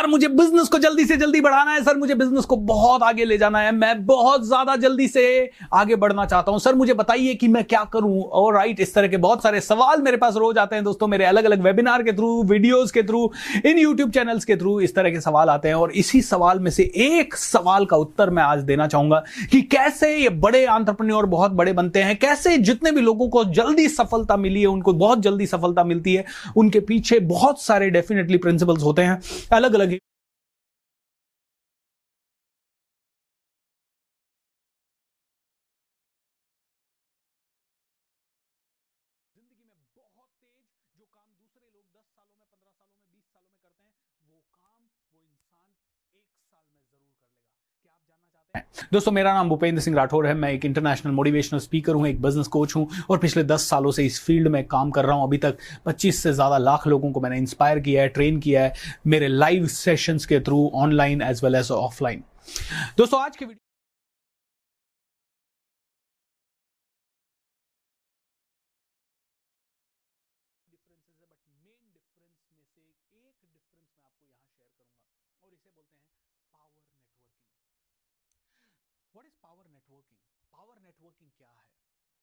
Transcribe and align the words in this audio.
Sir, 0.00 0.06
मुझे 0.06 0.28
business 0.28 0.68
को 0.68 0.78
जल्दी 0.78 1.04
से 1.04 1.16
जल्दी 1.16 1.40
बढ़ाना 1.40 1.72
है, 1.72 1.82
सर, 1.84 1.96
मुझे 1.96 2.14
बिज़नेस 2.14 2.44
को 2.44 2.56
बहुत 2.68 3.02
आगे 3.02 3.24
ले 3.24 3.36
जाना 3.38 3.58
है, 3.58 3.72
मैं 3.72 4.04
बहुत 4.06 4.44
ज़्यादा 4.46 4.76
जल्दी 4.76 5.08
से 5.08 5.24
आगे 5.74 5.96
बढ़ना 5.96 6.24
चाहता 6.26 6.52
हूँ। 6.52 6.60
सर, 6.60 6.74
मुझे 6.74 6.94
बताइए 6.94 7.34
कि 7.34 7.48
मैं 7.48 7.62
क्या 7.64 7.82
करूँ? 7.92 8.22
और 8.22 8.54
राइट 8.54 8.80
इस 8.80 8.94
तरह 8.94 9.08
के 9.08 9.16
बहुत 9.16 9.42
सारे 9.42 9.60
सवाल 9.60 10.02
मेरे 10.02 10.16
पास 10.16 10.36
रोज 10.36 10.58
आते 10.58 10.76
हैं 10.76 10.84
दोस्तों, 10.84 11.08
मेरे 11.08 11.24
अलग 11.24 11.44
अलग 11.44 11.62
वेबिनार 11.62 12.02
के 12.02 12.12
थ्रू 12.12 12.42
वीडियोस 12.44 12.90
के 12.90 13.02
थ्रू 13.02 13.30
इन 13.64 13.78
यूट्यूब 13.78 14.10
चैनल्स 14.10 14.44
के 14.44 14.56
थ्रू 14.56 14.78
इस 14.80 14.94
तरह 14.94 15.10
के 15.10 15.20
सवाल 15.20 15.48
आते 15.48 15.68
हैं। 15.68 15.74
और 15.74 15.92
इसी 15.94 16.22
सवाल 16.22 16.58
में 16.60 16.70
से 16.70 16.90
एक 17.08 17.34
सवाल 17.36 17.86
का 17.86 17.96
उत्तर 17.96 18.30
मैं 18.30 18.42
आज 18.42 18.62
देना 18.64 18.86
चाहूँगा 18.86 19.22
कि 19.52 19.62
कैसे 19.72 20.16
ये 20.16 20.28
बड़े 20.40 20.64
आंट्रप्रन्योर 20.68 21.26
बहुत 21.28 21.52
बड़े 21.52 21.72
बनते 21.72 22.02
हैं, 22.02 22.16
कैसे 22.18 22.56
जितने 22.60 22.92
भी 22.92 23.00
लोगों 23.02 23.28
को 23.28 23.44
जल्दी 23.52 23.88
सफलता 23.90 24.36
मिली 24.38 24.60
है, 24.60 24.66
उनको 24.68 24.92
बहुत 24.94 25.22
जल्दी 25.22 25.46
सफलता 25.46 25.84
मिलती 25.84 26.14
है, 26.14 26.24
उनके 26.56 26.80
पीछे 26.82 27.20
बहुत 27.28 27.62
सारे 27.62 27.90
डेफिनेटली 27.90 28.38
प्रिंसिपल्स 28.38 28.82
होते 28.82 29.02
हैं 29.02 29.20
अलग 29.52 29.74
अलग 29.74 29.90
ज़िंदगी 39.36 39.64
में 39.66 39.78
बहुत 40.14 40.32
तेज 40.40 40.60
जो 40.98 41.04
काम 41.06 41.28
दूसरे 41.34 41.66
लोग 41.66 41.86
10 41.90 42.06
सालों 42.14 42.36
में 42.36 42.46
15 42.50 42.76
सालों 42.76 42.98
में 42.98 43.08
20 43.08 43.26
सालों 43.30 43.54
में 43.56 43.66
करते 43.66 43.96
हैं 43.96 44.14
वो 44.30 44.38
काम 44.54 44.78
वो 45.10 45.18
इंसान 45.22 45.28
एक 45.28 45.42
साल 45.50 45.66
में 45.66 45.66
ज़रूर 45.66 45.66
कर 45.66 45.66
लेगा 45.66 45.66
क्या 45.66 45.66
आप 45.66 45.66
जानना 45.66 45.82
चाहते 45.82 45.90
हैं 45.90 45.99
दोस्तों 48.92 49.12
मेरा 49.12 49.32
नाम 49.34 49.48
भूपेंद्र 49.48 49.80
सिंह 49.82 49.96
राठौर 49.96 50.26
है। 50.26 50.32
मैं 50.34 50.50
एक 50.52 50.64
इंटरनेशनल 50.64 51.12
मोटिवेशनल 51.12 51.60
स्पीकर 51.60 51.94
हूँ 51.94 52.06
एक 52.08 52.20
बिज़नेस 52.22 52.46
कोच 52.56 52.74
हूँ 52.76 52.86
और 53.10 53.18
पिछले 53.18 53.44
10 53.44 53.68
सालों 53.70 53.90
से 53.92 54.04
इस 54.06 54.20
फ़ील्ड 54.24 54.48
में 54.48 54.64
काम 54.68 54.90
कर 54.90 55.04
रहा 55.04 55.16
हूँ। 55.16 55.26
अभी 55.26 55.38
तक 55.38 55.58
25 55.86 56.22
से 56.22 56.32
ज़्यादा 56.32 56.58
लाख 56.58 56.86
लोगों 56.86 57.12
को 57.12 57.20
मैंने 57.20 57.38
इंस्पायर 57.38 57.80
किया 57.80 58.02
है 58.02 58.08
ट्रेन 58.10 58.40
किया 58.40 58.62
है 58.64 58.72
मेरे 59.06 59.28
लाइव 59.28 59.66
सेशंस 59.76 60.26
के 60.26 60.40
through 60.40 60.70
online 60.76 61.22
as 61.22 61.44
well 61.44 61.54
as 61.54 61.70
offline 61.72 62.24
दोस्तों 62.98 63.20
आज 63.20 63.36
के 63.36 63.44
वीडियो 63.44 63.68
डिफरेंसेस 70.70 71.18
है 71.20 71.28
बट 71.32 71.48
मेन 71.64 71.92
डिफरेंस 71.92 72.42
में 72.42 72.62
से 72.64 72.80
एक 72.80 72.98
डिफरेंस 73.02 73.38
मैं 73.42 74.04
आपको 74.04 74.26
यहाँ 74.26 74.46
शेयर 74.48 74.68
करूँगा। 74.68 75.19
और 75.42 75.52
इसे 75.54 75.70
बोलते 75.70 75.98
हैं 75.98 76.08
power 76.52 76.82
networking 76.86 77.38
what 79.14 79.26
is 79.26 79.36
power 79.42 79.68
networking 79.68 80.18
power 80.52 80.80
networking 80.80 81.30
क्या 81.36 81.50
है? 81.50 81.64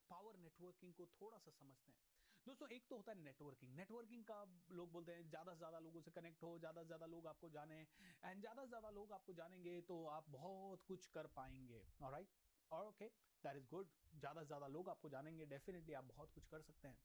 पावर 0.09 0.37
नेटवर्किंग 0.39 0.93
को 0.93 1.05
थोड़ा 1.13 1.37
सा 1.39 1.51
समझते 1.51 1.91
हैं। 1.91 2.05
दोस्तों, 2.45 2.67
एक 2.69 2.87
तो 2.89 2.95
होता 2.95 3.11
है 3.11 3.17
नेटवर्किंग 3.19 3.73
नेटवर्किंग 3.75 4.23
का 4.25 4.37
लोग 4.71 4.91
बोलते 4.91 5.11
हैं, 5.11 5.23
ज़्यादा 5.29 5.53
से 5.53 5.57
ज़्यादा 5.57 5.79
लोगों 5.79 6.01
से 6.01 6.11
कनेक्ट 6.11 6.43
हो, 6.43 6.57
ज़्यादा 6.59 6.81
से 6.81 6.87
ज़्यादा 6.87 7.05
लोग 7.05 7.27
आपको 7.27 7.49
जाने 7.49 7.79
एंड 7.79 8.39
ज़्यादा 8.39 8.61
से 8.61 8.67
ज़्यादा 8.67 8.89
लोग 8.91 9.11
आपको 9.13 9.33
जानेंगे 9.33 9.79
तो 9.89 9.97
आप 10.09 10.29
बहुत 10.29 10.83
कुछ 10.87 11.05
कर 11.15 11.27
पाएँगे 11.35 11.81
राइट 12.01 12.29
और 12.71 12.87
ओके 12.87 13.07
दैट 13.43 13.57
इज़ 13.57 13.67
गुड 13.71 13.89
ज़्यादा 14.15 14.41
से 14.41 14.47
ज़्यादा 14.47 14.67
लोग 14.67 14.89
आपको 14.89 15.09
जानेंगे 15.09 15.45
डेफिनेटली 15.47 15.93
आप 15.93 16.05
बहुत 16.05 16.31
कुछ 16.33 16.45
कर 16.45 16.61
सकते 16.61 16.87
हैं। 16.87 16.97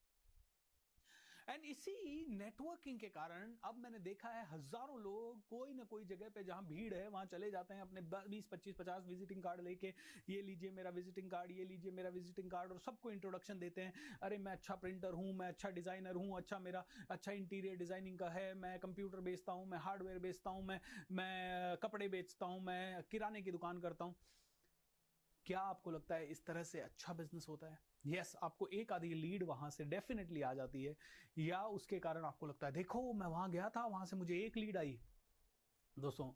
एंड 1.49 1.65
इसी 1.65 2.25
नेटवर्किंग 2.29 2.99
के 3.01 3.09
कारण 3.09 3.55
अब 3.65 3.77
मैंने 3.77 3.99
देखा 3.99 4.29
है 4.29 4.45
हज़ारों 4.47 4.99
लोग 5.01 5.41
कोई 5.49 5.73
ना 5.75 5.85
कोई 5.85 6.05
जगह 6.05 6.29
पे 6.29 6.45
जहाँ 6.45 6.65
भीड़ 6.67 6.93
है, 6.95 7.09
वहाँ 7.09 7.25
चले 7.27 7.51
जाते 7.51 7.75
हैं 7.75 7.81
अपने 7.83 8.01
बीस, 8.29 8.47
पच्चीस, 8.47 8.75
पचास 8.79 9.07
विजिटिंग 9.07 9.43
कार्ड 9.43 9.61
लेके। 9.61 9.93
ये 10.29 10.43
लीजिए 10.43 10.71
मेरा 10.71 10.91
विजिटिंग 10.91 11.31
कार्ड 11.31 11.51
ये 11.51 11.65
लीजिए 11.65 11.93
मेरा 11.93 12.11
विजिटिंग 12.11 12.51
कार्ड 12.51 12.73
और 12.73 12.79
सबको 12.79 13.11
इंट्रोडक्शन 13.11 13.59
देते 13.59 13.83
हैं। 13.83 14.19
अरे, 14.19 14.39
मैं 14.39 14.53
अच्छा 14.53 14.75
प्रिंटर 14.77 15.15
हूँ, 15.15 15.33
मैं 15.33 15.49
अच्छा 15.49 15.71
डिज़ाइनर 15.71 16.17
हूँ 16.17 16.37
अच्छा 16.37 16.59
मेरा 16.59 16.85
अच्छा 17.11 17.33
इंटीरियर 17.33 17.77
डिज़ाइनिंग 17.77 18.19
का 18.19 18.29
है। 18.31 18.53
मैं 18.55 18.79
कंप्यूटर 18.79 19.21
बेचता 19.21 19.53
हूँ, 19.53 19.67
मैं 19.67 19.79
हार्डवेयर 19.79 20.19
बेचता 20.19 20.51
हूँ, 20.51 20.65
मैं 20.65 20.81
मैं 21.13 21.77
कपड़े 21.77 22.09
बेचता 22.09 22.47
हूँ, 22.47 22.61
मैं 22.61 23.03
किराने 23.03 23.43
की 23.43 23.51
दुकान 23.51 23.81
करता 23.81 24.05
हूँ। 24.05 24.15
क्या 25.47 25.61
आपको 25.61 25.91
लगता 25.91 26.15
है 26.15 26.27
इस 26.27 26.47
तरह 26.47 26.63
से 26.63 26.81
अच्छा 26.81 27.13
बिज़नेस 27.13 27.47
होता 27.49 27.67
है? 27.67 27.79
यस 28.07 28.33
yes, 28.33 28.37
आपको 28.43 28.67
एक 28.67 28.93
आधी 28.93 29.15
लीड 29.15 29.43
वहाँ 29.43 29.71
से 29.71 29.85
डेफिनेटली 29.85 30.43
आ 30.43 30.55
जाती 30.55 30.85
है। 30.85 30.97
या 31.39 31.65
उसके 31.65 31.99
कारण 31.99 32.25
आपको 32.25 32.47
लगता 32.47 32.67
है 32.67 32.73
देखो 32.73 33.13
मैं 33.13 33.27
वहाँ 33.27 33.51
गया 33.51 33.69
था 33.69 33.87
वहाँ 33.87 34.07
से 34.07 34.17
मुझे 34.17 34.35
एक 34.35 34.57
लीड 34.57 34.77
आई। 34.77 35.01
दोस्तों 35.99 36.33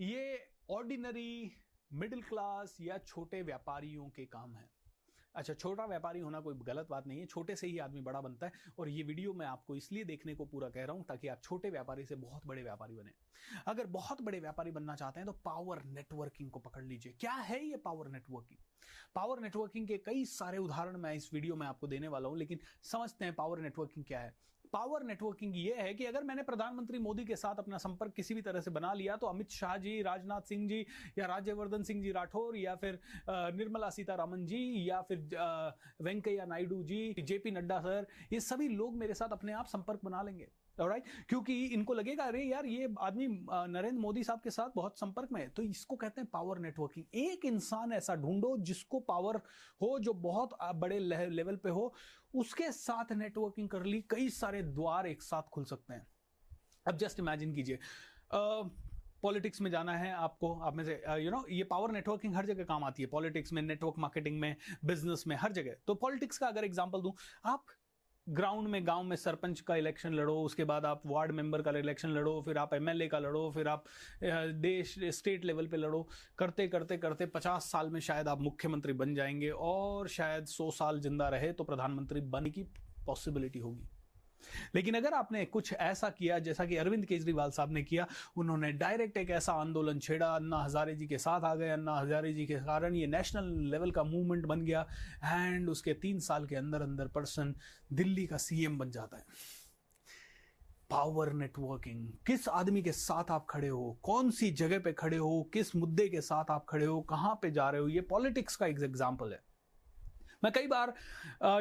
ये 0.00 0.50
ऑर्डिनरी 0.70 1.56
मिडिल 1.92 2.22
क्लास 2.22 2.76
या 2.80 2.98
छोटे 2.98 3.42
व्यापारियों 3.42 4.08
के 4.08 4.26
काम 4.26 4.56
है। 4.56 4.71
अच्छा 5.34 5.54
छोटा 5.54 5.84
व्यापारी 5.86 6.20
होना 6.20 6.40
कोई 6.40 6.54
गलत 6.64 6.86
बात 6.90 7.06
नहीं 7.06 7.20
है, 7.20 7.26
छोटे 7.26 7.56
से 7.56 7.66
ही 7.66 7.78
आदमी 7.78 8.00
बड़ा 8.02 8.20
बनता 8.20 8.46
है 8.46 8.52
और 8.78 8.88
ये 8.88 9.02
वीडियो 9.02 9.32
मैं 9.32 9.46
आपको 9.46 9.76
इसलिए 9.76 10.04
देखने 10.04 10.34
को 10.34 10.44
पूरा 10.46 10.68
कह 10.68 10.84
रहा 10.84 10.96
हूँ 10.96 11.04
ताकि 11.04 11.28
आप 11.28 11.40
छोटे 11.42 11.70
व्यापारी 11.70 12.04
से 12.06 12.14
बहुत 12.16 12.46
बड़े 12.46 12.62
व्यापारी 12.62 12.96
बने। 12.96 13.12
अगर 13.66 13.86
बहुत 13.88 14.22
बड़े 14.22 14.40
व्यापारी 14.40 14.70
बनना 14.70 14.94
चाहते 14.96 15.20
हैं 15.20 15.26
तो 15.26 15.32
पावर 15.44 15.82
नेटवर्किंग 15.86 16.50
को 16.50 16.60
पकड़ 16.60 16.84
लीजिए। 16.84 17.14
क्या 17.20 17.32
है 17.32 17.64
ये 17.64 17.76
पावर 17.78 18.08
नेटवर्किंग 18.08 18.58
पावर 19.14 19.40
नेटवर्किंग 19.40 19.86
के 19.88 19.98
कई 20.00 20.24
सारे 20.26 20.58
उदाहरण 20.58 20.96
मैं 20.98 21.14
इस 21.14 21.32
वीडियो 21.34 21.56
में 21.56 21.66
आपको 21.66 21.86
देने 21.86 22.08
वाला 22.08 22.28
हूँ, 22.28 22.38
लेकिन 22.38 22.58
समझते 22.82 23.24
हैं 23.24 23.34
पावर 23.34 23.60
नेटवर्किंग 23.60 24.04
क्या 24.04 24.20
है। 24.20 24.34
पावर 24.72 25.02
नेटवर्किंग 25.02 25.56
ये 25.56 25.74
है 25.78 25.92
कि 25.94 26.04
अगर 26.04 26.24
मैंने 26.24 26.42
प्रधानमंत्री 26.42 26.98
मोदी 26.98 27.24
के 27.24 27.36
साथ 27.36 27.58
अपना 27.58 27.78
संपर्क 27.78 28.12
किसी 28.12 28.34
भी 28.34 28.42
तरह 28.42 28.60
से 28.60 28.70
बना 28.70 28.92
लिया 28.94 29.16
तो 29.16 29.26
अमित 29.26 29.50
शाह 29.50 29.76
जी, 29.76 30.00
राजनाथ 30.02 30.48
सिंह 30.48 30.68
जी, 30.68 30.80
या 31.18 31.26
राज्यवर्धन 31.26 31.82
सिंह 31.82 32.02
जी 32.02 32.12
राठौर, 32.12 32.56
या 32.56 32.74
फिर 32.76 32.98
निर्मला 33.28 33.90
सीतारामन 33.90 34.46
जी, 34.46 34.88
या 34.88 35.00
फिर 35.02 35.28
वेंकैया 36.02 36.44
नायडू 36.46 36.82
जी, 36.84 37.14
जेपी 37.20 37.50
नड्डा 37.50 37.80
सर, 37.80 38.06
ये 38.32 38.40
सभी 38.42 38.68
लोग 38.70 38.96
मेरे 38.96 39.14
साथ 39.14 39.32
अपने 39.32 39.52
आप 39.52 39.66
संपर्क 39.66 40.00
बना 40.04 40.22
लेंगे। 40.22 40.48
Right 40.78 41.02
right? 41.02 41.28
क्योंकि 41.28 41.54
इनको 41.66 41.94
लगेगा, 41.94 42.24
अरे 42.24 42.42
यार, 42.42 42.66
ये 42.66 42.88
आदमी 43.00 43.26
नरेंद्र 43.26 44.00
मोदी 44.00 44.22
साहब 44.24 44.40
के 44.40 44.50
साथ 44.50 44.70
बहुत 44.76 44.98
संपर्क 44.98 45.28
में 45.32 45.40
है। 45.40 45.48
तो 45.48 45.62
इसको 45.62 45.96
कहते 45.96 46.20
हैं 46.20 46.28
पावर 46.32 46.58
नेटवर्किंग 46.58 47.04
एक 47.14 47.44
इंसान 47.44 47.92
ऐसा 47.92 48.14
ढूंढो 48.16 48.56
जिसको 48.60 49.00
पावर 49.02 49.36
हो, 49.80 49.98
जो 49.98 50.12
बहुत 50.12 50.56
बड़े 50.74 50.98
लेवल 50.98 51.56
पे 51.56 51.70
हो, 51.70 51.92
उसके 52.34 52.70
साथ 52.72 53.12
नेटवर्किंग 53.12 53.68
कर 53.68 53.84
ली, 53.84 54.00
कई 54.10 54.28
सारे 54.30 54.62
द्वार 54.62 55.06
एक 55.06 55.22
साथ 55.22 55.50
खुल 55.52 55.64
सकते 55.64 55.94
हैं। 55.94 56.06
अब 56.86 56.96
जस्ट 56.96 57.20
इमेजिन 57.20 57.54
कीजिए 57.54 57.78
पॉलिटिक्स 59.22 59.60
में 59.60 59.70
जाना 59.70 59.96
है 59.96 60.12
आपको, 60.12 60.52
आप 60.56 60.74
में 60.76 60.84
से 60.84 60.92
यू 61.16 61.30
नो 61.30 61.44
ये 61.50 61.64
पावर 61.64 61.92
नेटवर्किंग 61.92 62.34
हर 62.34 62.46
जगह 62.46 62.64
काम 62.64 62.84
आती 62.84 63.02
है। 63.02 63.08
पॉलिटिक्स 63.08 63.52
में 63.52 63.60
नेटवर्क 63.62 63.98
मार्केटिंग 63.98 64.40
में 64.40 64.56
बिज़नेस 64.84 65.24
में, 65.26 65.36
हर 65.36 65.52
जगह। 65.52 65.76
तो 65.86 65.94
पॉलिटिक्स 65.96 66.38
का 66.38 66.46
अगर 66.46 66.64
एग्जांपल 66.64 67.02
दूँ, 67.02 67.12
आप 67.44 67.64
ग्राउंड 68.26 68.68
में, 68.68 68.86
गाँव 68.86 69.02
में 69.02 69.14
सरपंच 69.16 69.60
का 69.60 69.76
इलेक्शन 69.76 70.12
लड़ो, 70.14 70.34
उसके 70.42 70.64
बाद 70.64 70.84
आप 70.84 71.02
वार्ड 71.06 71.32
मेंबर 71.32 71.62
का 71.62 71.70
इलेक्शन 71.70 72.08
लड़ो, 72.08 72.40
फिर 72.42 72.58
आप 72.58 72.74
एमएलए 72.74 73.08
का 73.08 73.18
लड़ो, 73.18 73.50
फिर 73.50 73.68
आप 73.68 73.84
देश, 74.22 74.94
स्टेट 75.08 75.44
लेवल 75.44 75.66
पे 75.66 75.76
लड़ो, 75.76 76.06
करते 76.38 76.68
करते 76.68 76.96
करते 76.96 77.26
पचास 77.26 77.70
साल 77.72 77.90
में 77.90 78.00
शायद 78.00 78.28
आप 78.28 78.40
मुख्यमंत्री 78.40 78.92
बन 78.92 79.14
जाएँगे 79.14 79.50
और 79.50 80.08
शायद 80.08 80.46
सौ 80.46 80.70
साल 80.70 81.00
ज़िंदा 81.00 81.28
रहे 81.28 81.52
तो 81.52 81.64
प्रधानमंत्री 81.64 82.20
बनने 82.20 82.50
की 82.50 82.62
पॉसिबिलिटी 83.06 83.58
होगी। 83.58 83.88
लेकिन 84.74 84.94
अगर 84.94 85.14
आपने 85.14 85.44
कुछ 85.44 85.72
ऐसा 85.72 86.08
किया, 86.08 86.38
जैसा 86.38 86.64
कि 86.64 86.76
अरविंद 86.76 87.04
केजरीवाल 87.06 87.50
साहब 87.50 87.72
ने 87.72 87.82
किया, 87.82 88.06
उन्होंने 88.36 88.72
डायरेक्ट 88.72 89.16
एक 89.16 89.30
ऐसा 89.30 89.52
आंदोलन 89.52 89.98
छेड़ा, 89.98 90.26
अन्ना 90.26 90.62
हजारे 90.62 90.94
जी 90.94 91.06
के 91.06 91.18
साथ 91.18 91.40
आ 91.40 91.54
गए। 91.54 91.68
अन्ना 91.68 91.94
हजारे 91.94 92.32
जी 92.32 92.46
के 92.46 92.54
कारण 92.54 92.94
ये 92.94 93.06
नेशनल 93.06 93.70
लेवल 93.70 93.90
का 93.90 94.04
मूवमेंट 94.04 94.46
बन 94.46 94.62
गया 94.62 94.86
एंड 95.24 95.68
उसके 95.68 95.94
तीन 95.94 96.18
साल 96.18 96.46
के 96.46 96.56
अंदर 96.56 96.82
अंदर 96.82 97.06
पर्सन 97.06 97.54
दिल्ली 97.92 98.26
का 98.26 98.36
सीएम 98.36 98.78
बन 98.78 98.90
जाता 98.90 99.16
है। 99.16 99.24
पावर 100.90 101.32
नेटवर्किंग 101.32 102.08
किस 102.26 102.48
आदमी 102.48 102.82
के 102.82 102.92
साथ 102.92 103.30
आप 103.30 103.46
खड़े 103.50 103.68
हो? 103.68 103.98
कौन 104.02 104.30
सी 104.30 104.50
जगह 104.50 104.78
पे 104.78 104.92
खड़े 104.92 105.16
हो? 105.16 105.50
किस 105.52 105.76
मुद्दे 105.76 106.08
के 106.08 106.20
साथ 106.20 106.50
आप 106.50 106.66
खड़े 106.68 106.86
हो? 106.86 107.00
कहाँ 107.00 107.38
पे 107.42 107.50
जा 107.50 107.70
रहे 107.70 107.80
हो? 107.80 107.88
ये 107.88 108.00
पॉलिटिक्स 108.00 108.56
का 108.56 108.66
एक 108.66 108.82
एग्ज़ाम्पल 108.82 109.32
है। 109.32 109.40
मैं 110.42 110.50
कई 110.52 110.66
बार 110.66 110.92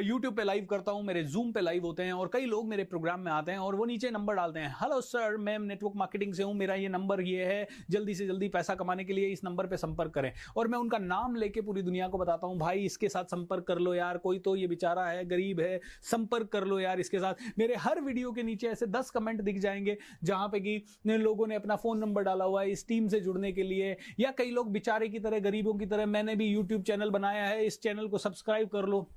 यूट्यूब 0.03 0.35
पे 0.35 0.43
लाइव 0.43 0.65
करता 0.69 0.91
हूँ, 0.91 1.03
मेरे 1.03 1.23
जूम 1.23 1.51
पे 1.51 1.61
लाइव 1.61 1.83
होते 1.85 2.03
हैं 2.03 2.13
और 2.13 2.29
कई 2.33 2.45
लोग 2.45 2.67
मेरे 2.67 2.83
प्रोग्राम 2.83 3.19
में 3.19 3.31
आते 3.31 3.51
हैं 3.51 3.59
और 3.59 3.75
वो 3.75 3.85
नीचे 3.85 4.09
नंबर 4.11 4.35
डालते 4.35 4.59
हैं 4.59 4.69
हेलो 4.73 4.99
सर 5.01 5.35
मैं 5.37 5.57
नेटवर्क 5.59 5.95
मार्केटिंग 5.95 6.33
से 6.33 6.43
हूँ, 6.43 6.53
मेरा 6.53 6.75
ये 6.75 6.87
नंबर 6.89 7.21
ये 7.21 7.45
है, 7.45 7.67
जल्दी 7.91 8.15
से 8.15 8.27
जल्दी 8.27 8.47
पैसा 8.49 8.75
कमाने 8.75 9.03
के 9.03 9.13
लिए 9.13 9.27
इस 9.27 9.43
नंबर 9.43 9.67
पे 9.67 9.77
संपर्क 9.77 10.13
करें। 10.13 10.31
और 10.57 10.67
मैं 10.67 10.77
उनका 10.79 10.97
नाम 10.97 11.35
लेके 11.35 11.61
पूरी 11.61 11.81
दुनिया 11.81 12.07
को 12.07 12.17
बताता 12.17 12.47
हूँ, 12.47 12.57
भाई, 12.59 12.79
इसके 12.81 13.09
साथ 13.09 13.25
संपर्क 13.25 13.63
कर 13.63 13.79
लो 13.79 13.93
यार, 13.93 14.17
कोई 14.17 14.39
तो 14.39 14.55
ये 14.55 14.67
बेचारा 14.67 15.05
है, 15.05 15.25
गरीब 15.25 15.59
है, 15.59 15.79
संपर्क 16.03 16.47
कर 16.47 16.65
लो 16.65 16.79
यार 16.79 16.99
इसके 16.99 17.19
साथ। 17.19 17.59
मेरे 17.59 17.75
हर 17.75 18.01
वीडियो 18.01 18.31
के 18.31 18.43
नीचे 18.43 18.67
ऐसे 18.67 18.85
दस 18.87 19.09
कमेंट 19.09 19.41
दिख 19.41 19.59
जाएँगे, 19.59 19.97
जहाँ 20.23 20.47
पे 20.49 20.59
कि 20.59 20.83
लोगों 21.07 21.47
ने 21.47 21.55
अपना 21.55 21.75
फ़ोन 21.75 21.99
नंबर 21.99 22.23
डाला 22.23 22.45
हुआ 22.45 22.61
है 22.61 22.71
इस 22.71 22.87
टीम 22.87 23.07
से 23.07 23.19
जुड़ने 23.19 23.51
के 23.51 23.63
लिए, 23.63 23.95
या 24.19 24.31
कई 24.37 24.51
लोग 24.51 24.71
बेचारे 24.71 25.09
की 25.09 25.19
तरह, 25.19 25.39
गरीबों 25.41 25.73
की 25.73 25.85
तरह, 25.85 26.05
मैंने 26.07 26.35
भी 26.35 26.47
यूट्यूब 26.47 26.83
चैनल 26.83 27.09
बनाया 27.09 27.45
है, 27.45 27.65
इस 27.65 27.81
चैनल 27.81 28.07
को 28.07 28.17
सब्सक्राइब 28.17 28.69
कर 28.71 28.85
लो। 28.85 29.09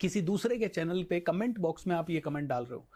किसी 0.00 0.20
दूसरे 0.22 0.56
के 0.58 0.68
चैनल 0.68 1.02
पे 1.02 1.18
कमेंट 1.20 1.58
बॉक्स 1.58 1.86
में 1.86 1.94
आप 1.96 2.10
ये 2.10 2.20
कमेंट 2.20 2.48
डाल 2.48 2.64
रहे 2.64 2.74
हो 2.74 2.88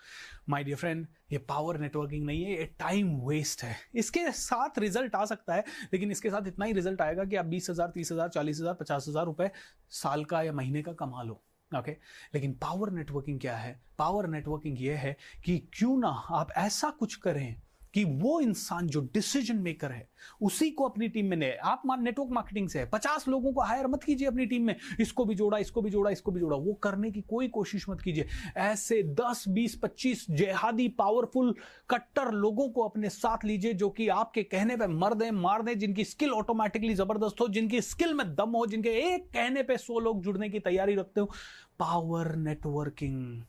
माय 0.48 0.64
डियर 0.64 0.76
फ्रेंड 0.76 1.06
ये 1.32 1.38
पावर 1.38 1.78
नेटवर्किंग 1.78 2.24
नहीं 2.26 2.42
है, 2.44 2.50
ये 2.52 2.64
टाइम 2.78 3.14
वेस्ट 3.20 3.62
है। 3.62 3.76
इसके 3.94 4.30
साथ 4.32 4.78
रिज़ल्ट 4.78 5.14
आ 5.14 5.24
सकता 5.24 5.54
है, 5.54 5.64
लेकिन 5.92 6.10
इसके 6.10 6.30
साथ 6.30 6.46
इतना 6.46 6.64
ही 6.64 6.72
रिज़ल्ट 6.72 7.00
आएगा 7.00 7.24
कि 7.24 7.36
आप 7.36 7.46
बीस 7.46 7.70
हज़ार, 7.70 7.90
तीस 7.90 8.12
हज़ार, 8.12 8.28
चालीस 8.28 8.60
हज़ार, 8.60 8.74
पचास 8.74 9.06
हज़ार 9.08 9.24
रुपए 9.26 9.50
साल 9.92 10.24
का 10.24 10.42
या 10.42 10.52
महीने 10.52 10.82
का 10.82 10.92
कमा 10.94 11.22
लो। 11.22 11.40
Okay 11.70 11.78
okay? 11.80 12.02
लेकिन 12.34 12.52
पावर 12.52 12.90
नेटवर्किंग 12.90 13.40
क्या 13.40 13.56
है? 13.56 13.80
पावर 13.98 14.26
नेटवर्किंग 14.26 14.80
ये 14.80 14.94
है 14.94 15.16
कि 15.44 15.58
क्यों 15.74 15.96
ना 15.98 16.08
आप 16.30 16.52
ऐसा 16.58 16.90
कुछ 16.90 17.14
करें 17.16 17.60
कि 17.94 18.04
वो 18.04 18.40
इंसान 18.40 18.86
जो 18.86 19.00
डिसीज़न 19.14 19.56
मेकर 19.56 19.92
है, 19.92 20.08
उसी 20.42 20.70
को 20.70 20.84
अपनी 20.84 21.08
टीम 21.08 21.26
में 21.26 21.58
आप 21.58 21.82
नेटवर्क 22.00 22.30
मार्केटिंग 22.30 22.68
से 22.68 22.78
है। 22.78 22.88
पचास 22.90 23.26
लोगों 23.28 23.52
को 23.52 23.60
हायर 23.60 23.86
मत 23.86 24.04
कीजिए 24.04 24.28
अपनी 24.28 24.46
टीम 24.46 24.62
में। 24.62 24.74
इसको 25.00 25.24
भी 25.24 25.34
जोड़ा, 25.34 25.58
इसको 25.58 25.82
भी 25.82 25.90
जोड़ा, 25.90 26.10
इसको 26.10 26.32
भी 26.32 26.40
जोड़ा। 26.40 26.56
वो 26.56 26.72
करने 26.72 27.10
की 27.10 27.20
कोई 27.20 27.48
कोशिश 27.48 27.88
मत 27.88 28.00
कीजिए। 28.00 28.26
ऐसे 28.56 29.02
दस, 29.02 29.44
बीस, 29.48 29.78
पच्चीस 29.82 30.26
जेहादी 30.30 30.88
पावरफुल 30.88 31.54
कट्टर 31.90 32.32
लोगों 32.32 32.68
को 32.68 32.82
अपने 32.82 33.08
साथ 33.08 33.44
लीजिए 33.44 33.72
जो 33.74 33.90
कि 33.90 34.08
आपके 34.08 34.42
कहने 34.42 34.76
पर 34.76 34.88
मर 34.88 35.14
दें 35.14 35.30
मार 35.30 35.62
दें, 35.62 35.78
जिनकी 35.78 36.04
स्किल 36.04 36.30
ऑटोमेटिकली 36.30 36.94
ज़बरदस्त 36.94 37.40
हो, 37.40 37.48
जिनकी 37.48 37.80
स्किल 37.80 38.14
में 38.14 38.34
दम 38.34 38.56
हो, 38.56 38.66
जिनके 38.66 38.88
एक 39.04 39.28
कहने 39.30 39.62
पर 39.62 39.76
सौ 39.76 39.98
लोग 39.98 40.22
जुड़ने 40.22 40.48
की 40.48 40.58
तैयारी 40.60 40.94
रखते 40.94 41.20
हो। 41.20 41.30
पावर 41.78 42.34
नेटवर्किंग 42.36 43.42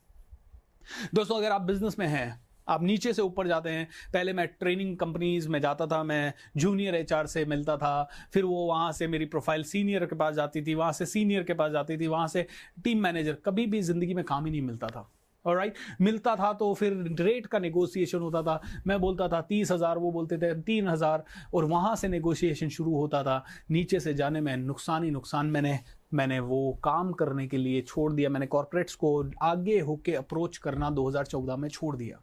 दोस्तों, 1.13 1.37
अगर 1.37 1.51
आप 1.51 1.61
बिज़नेस 1.61 1.99
में 1.99 2.07
हैं 2.07 2.50
आप 2.71 2.83
नीचे 2.83 3.13
से 3.13 3.21
ऊपर 3.21 3.47
जाते 3.47 3.69
हैं। 3.69 3.88
पहले 4.13 4.33
मैं 4.33 4.47
ट्रेनिंग 4.50 4.95
कंपनीज़ 4.97 5.47
में 5.50 5.59
जाता 5.62 5.88
था, 5.88 6.03
मैं 6.03 6.33
जूनियर 6.57 6.95
एचआर 6.95 7.27
से 7.27 7.45
मिलता 7.45 7.77
था, 7.77 8.09
फिर 8.33 8.45
वो 8.45 8.65
वहाँ 8.65 8.91
से 8.91 9.07
मेरी 9.07 9.25
प्रोफ़ाइल 9.27 9.63
सीनियर 9.63 10.06
के 10.06 10.15
पास 10.15 10.35
जाती 10.35 10.62
थी, 10.62 10.73
वहाँ 10.73 10.91
से 10.91 11.06
सीनियर 11.06 11.44
के 11.44 11.53
पास 11.53 11.71
जाती 11.71 11.97
थी, 11.97 12.07
वहाँ 12.07 12.27
से 12.27 12.47
टीम 12.83 13.03
मैनेजर 13.03 13.38
कभी 13.45 13.65
भी 13.65 13.81
ज़िंदगी 13.81 14.13
में 14.13 14.23
काम 14.25 14.45
ही 14.45 14.51
नहीं 14.51 14.62
मिलता 14.62 14.88
था। 14.88 15.09
और 15.45 15.56
राइट 15.57 15.75
मिलता 16.01 16.35
था 16.35 16.51
तो 16.53 16.73
फिर 16.73 16.94
रेट 17.19 17.45
का 17.45 17.59
नेगोशिएशन 17.59 18.19
होता 18.19 18.41
था। 18.41 18.59
मैं 18.88 19.00
बोलता 19.01 19.27
था 19.27 19.41
तीस 19.41 19.71
हज़ार, 19.71 19.97
वो 19.97 20.12
बोलते 20.12 20.38
थे 20.38 20.53
तीन 20.62 20.88
हज़ार, 20.88 21.23
और 21.53 21.65
वहाँ 21.65 21.95
से 21.95 22.07
नेगोशिएशन 22.07 22.69
शुरू 22.69 22.95
होता 22.95 23.23
था। 23.23 23.44
नीचे 23.71 24.00
से 24.00 24.13
जाने 24.13 24.41
में 24.41 24.56
नुकसान 24.57 25.03
ही 25.03 25.12
नुकसान। 25.12 25.47
मैंने 25.47 25.79
मैंने 26.13 26.39
वो 26.39 26.79
काम 26.83 27.12
करने 27.12 27.47
के 27.47 27.57
लिए 27.57 27.81
छोड़ 27.81 28.12
दिया। 28.13 28.29
मैंने 28.29 28.47
कॉरपोरेट्स 28.47 28.95
को 28.95 29.31
आगे 29.41 29.79
होके 29.79 30.15
अप्रोच 30.15 30.57
करना 30.57 30.89
2014 30.89 31.57
में 31.57 31.69
छोड़ 31.69 31.95
दिया। 31.95 32.21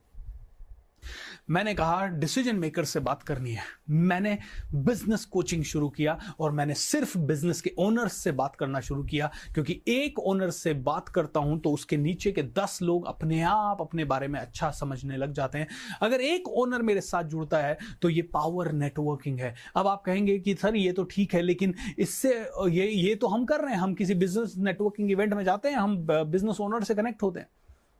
मैंने 1.50 1.74
कहा 1.74 2.06
डिसीज़न 2.06 2.56
मेकर 2.56 2.84
से 2.84 3.00
बात 3.00 3.22
करनी 3.22 3.52
है। 3.52 3.62
मैंने 3.90 4.36
बिज़नेस 4.74 5.24
कोचिंग 5.24 5.64
शुरू 5.64 5.88
किया 5.88 6.18
और 6.40 6.52
मैंने 6.52 6.74
सिर्फ़ 6.74 7.16
बिज़नेस 7.18 7.60
के 7.60 7.72
ओनर्स 7.78 8.12
से 8.14 8.32
बात 8.32 8.56
करना 8.56 8.80
शुरू 8.80 9.02
किया, 9.04 9.30
क्योंकि 9.54 9.80
एक 9.88 10.18
ओनर 10.20 10.50
से 10.50 10.72
बात 10.74 11.08
करता 11.08 11.40
हूँ 11.40 11.58
तो 11.60 11.72
उसके 11.72 11.96
नीचे 11.96 12.32
के 12.32 12.42
दस 12.42 12.78
लोग 12.82 13.06
अपने 13.06 13.40
आप 13.42 13.80
अपने 13.80 14.04
बारे 14.04 14.28
में 14.28 14.38
अच्छा 14.40 14.70
समझने 14.72 15.16
लग 15.16 15.32
जाते 15.32 15.58
हैं। 15.58 15.68
अगर 16.02 16.20
एक 16.20 16.48
ओनर 16.48 16.82
मेरे 16.82 17.00
साथ 17.00 17.24
जुड़ता 17.26 17.58
है 17.58 17.76
तो 18.02 18.08
ये 18.08 18.22
पावर 18.24 18.72
नेटवर्किंग 18.74 19.40
है। 19.40 19.54
अब 19.76 19.86
आप 19.86 20.02
कहेंगे 20.02 20.38
कि, 20.38 20.54
सर, 20.54 20.76
ये 20.76 20.92
तो 20.92 21.04
ठीक 21.04 21.34
है, 21.34 21.42
लेकिन 21.42 21.74
इससे, 21.98 22.34
ये 22.68 22.88
ये 22.88 23.14
तो 23.14 23.26
हम 23.26 23.44
कर 23.44 23.60
रहे 23.60 23.74
हैं। 23.74 23.80
हम 23.80 23.94
किसी 23.94 24.14
बिज़नेस 24.16 24.54
नेटवर्किंग 24.58 25.10
इवेंट 25.10 25.34
में 25.34 25.44
जाते 25.44 25.68
हैं, 25.68 25.76
हम 25.76 25.96
बिज़नेस 26.06 26.60
ओनर 26.60 26.84
से 26.84 26.94
कनेक्ट 26.94 27.22
होते 27.22 27.40
हैं। 27.40 27.48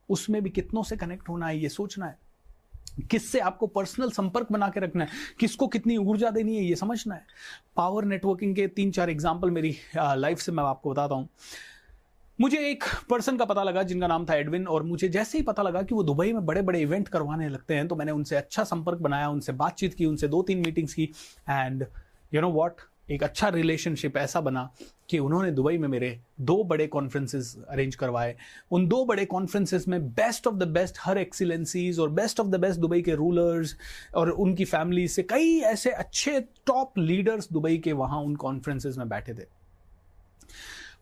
उसमें 0.09 0.43
भी 0.43 0.51
कितनों 0.51 0.83
से 0.83 0.97
कनेक्ट 0.97 1.29
होना 1.29 1.47
है, 1.47 1.59
ये 1.59 1.69
सोचना 1.69 2.07
है। 2.07 2.17
किससे 3.01 3.39
आपको 3.41 3.67
पर्सनल 3.69 4.11
संपर्क 4.11 4.53
बना 4.53 4.69
के 4.69 4.81
रखना 4.81 5.05
है? 5.05 5.11
किसको 5.41 5.67
कितनी 5.69 5.97
ऊर्जा 5.97 6.31
देनी 6.31 6.57
है, 6.57 6.65
ये 6.65 6.77
समझना 6.77 7.15
है। 7.15 7.25
पावर 7.77 8.05
नेटवर्किंग 8.05 8.55
के 8.57 8.67
तीन 8.69 8.91
चार 8.91 9.11
एग्ज़ाम्पल 9.11 9.51
मेरी 9.51 9.75
लाइफ 9.97 10.39
से 10.39 10.53
मैं 10.53 10.65
आपको 10.65 10.91
बताता 10.91 11.15
हूँ। 11.15 11.29
मुझे 12.39 12.59
एक 12.61 12.85
पर्सन 13.11 13.37
का 13.37 13.45
पता 13.45 13.63
लगा 13.63 13.83
जिनका 13.83 14.07
नाम 14.07 14.25
था 14.25 14.35
एडविन 14.35 14.67
और 14.67 14.83
मुझे 14.83 15.09
जैसे 15.09 15.39
ही 15.39 15.45
पता 15.45 15.63
लगा 15.63 15.83
कि 15.83 15.95
वो 15.95 16.03
दुबई 16.03 16.33
में 16.33 16.45
बड़े 16.47 16.63
बड़े 16.63 16.81
इवेंट 16.81 17.09
करवाने 17.09 17.49
लगते 17.49 17.75
हैं 17.75 17.89
तो 17.89 17.97
मैंने 17.97 18.13
उनसे 18.13 18.37
अच्छा 18.37 18.65
संपर्क 18.65 18.99
बनाया, 18.99 19.29
उनसे 19.29 19.53
बातचीत 19.55 19.95
की, 19.95 20.05
उनसे 20.07 20.29
दो 20.29 20.43
तीन 20.43 20.59
मीटिंग्स 20.59 20.95
की 20.95 21.11
एंड 21.49 21.85
यू 22.33 22.41
नो 22.41 22.51
वॉट 22.51 22.81
एक 23.11 23.23
अच्छा 23.23 23.49
रिलेशनशिप 23.49 24.17
ऐसा 24.17 24.41
बना 24.41 24.69
कि 25.11 25.19
उन्होंने 25.19 25.51
दुबई 25.51 25.79
में 25.79 25.89
मेरे 25.89 26.21
दो 26.41 26.63
बड़े 26.65 26.87
कॉन्फ्रेंसेस 26.87 27.55
अरेंज 27.69 27.95
करवाए। 27.95 28.35
उन 28.71 28.87
दो 28.89 29.05
बड़े 29.05 29.25
कॉन्फ्रेंसेस 29.25 29.89
में 29.89 30.09
best 30.09 30.47
of 30.47 30.55
the 30.55 30.69
best 30.69 30.99
her 31.01 31.19
excellencies 31.19 31.99
और 31.99 32.11
best 32.11 32.41
of 32.41 32.49
the 32.49 32.61
best 32.61 32.81
Dubai 32.81 33.03
के 33.03 33.15
रूलर्स 33.15 33.77
और 34.15 34.31
उनकी 34.31 34.65
फैमिली 34.65 35.09
से 35.09 35.23
कई 35.23 35.59
ऐसे 35.61 35.91
अच्छे 35.91 36.41
टॉप 36.67 36.99
लीडर्स 36.99 37.49
दुबई 37.53 37.79
के 37.79 37.93
वहाँ 37.93 38.21
उन 38.21 38.37
कॉन्फ्रेंसेस 38.37 38.99
में 38.99 39.09
बैठे 39.09 39.35
थे। 39.35 39.47